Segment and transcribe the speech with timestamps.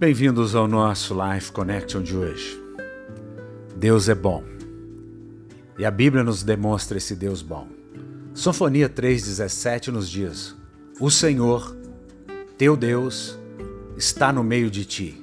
[0.00, 2.58] Bem-vindos ao nosso Life Connection de hoje.
[3.76, 4.42] Deus é bom.
[5.78, 7.68] E a Bíblia nos demonstra esse Deus bom.
[8.32, 10.56] Sinfonia 3,17 nos diz:
[10.98, 11.76] O Senhor,
[12.56, 13.38] teu Deus,
[13.94, 15.22] está no meio de ti,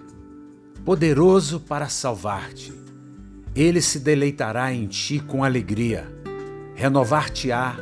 [0.86, 2.72] poderoso para salvar-te.
[3.56, 6.08] Ele se deleitará em ti com alegria,
[6.76, 7.76] renovar-te-á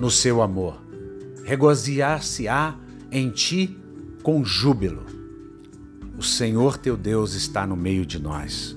[0.00, 0.82] no seu amor,
[1.44, 2.76] regozijar-se-á
[3.12, 3.78] em ti
[4.24, 5.19] com júbilo
[6.20, 8.76] o Senhor teu Deus está no meio de nós.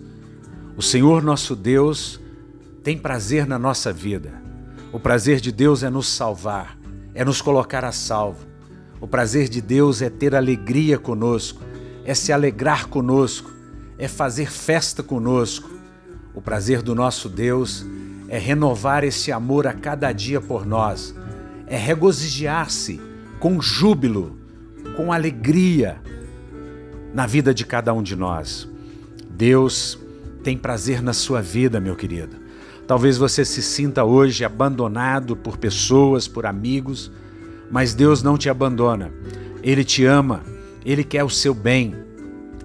[0.77, 2.17] O Senhor nosso Deus
[2.81, 4.31] tem prazer na nossa vida.
[4.93, 6.79] O prazer de Deus é nos salvar,
[7.13, 8.47] é nos colocar a salvo.
[9.01, 11.61] O prazer de Deus é ter alegria conosco,
[12.05, 13.51] é se alegrar conosco,
[13.97, 15.69] é fazer festa conosco.
[16.33, 17.85] O prazer do nosso Deus
[18.29, 21.13] é renovar esse amor a cada dia por nós,
[21.67, 23.01] é regozijar-se
[23.37, 24.39] com júbilo,
[24.95, 26.01] com alegria,
[27.13, 28.67] na vida de cada um de nós.
[29.29, 29.99] Deus
[30.43, 32.35] tem prazer na sua vida, meu querido.
[32.87, 37.11] Talvez você se sinta hoje abandonado por pessoas, por amigos,
[37.71, 39.11] mas Deus não te abandona.
[39.61, 40.43] Ele te ama,
[40.85, 41.95] ele quer o seu bem.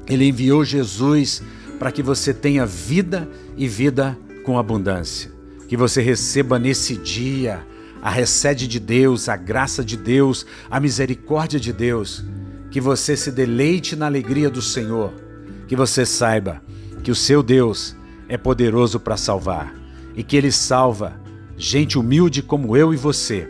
[0.08, 1.42] Ele enviou Jesus
[1.78, 5.30] para que você tenha vida e vida com abundância.
[5.68, 7.64] Que você receba nesse dia
[8.02, 12.24] a recede de Deus, a graça de Deus, a misericórdia de Deus
[12.70, 15.12] que você se deleite na alegria do Senhor,
[15.66, 16.62] que você saiba
[17.02, 17.96] que o seu Deus
[18.28, 19.74] é poderoso para salvar.
[20.14, 21.18] E que ele salva
[21.56, 23.48] gente humilde como eu e você,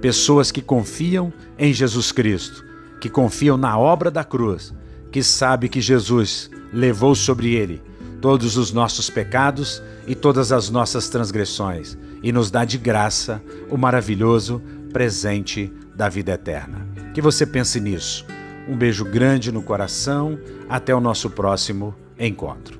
[0.00, 2.64] pessoas que confiam em Jesus Cristo,
[3.00, 4.72] que confiam na obra da cruz,
[5.10, 7.82] que sabe que Jesus levou sobre ele
[8.20, 11.98] todos os nossos pecados e todas as nossas transgressões.
[12.22, 16.89] E nos dá de graça o maravilhoso presente da vida eterna.
[17.14, 18.24] Que você pense nisso.
[18.68, 20.38] Um beijo grande no coração.
[20.68, 22.79] Até o nosso próximo encontro.